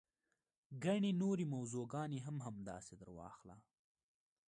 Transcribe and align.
ګڼې 0.83 1.11
نورې 1.21 1.45
موضوع 1.53 1.85
ګانې 1.93 2.19
هم 2.25 2.37
همداسې 2.45 2.93
درواخله. 3.01 3.55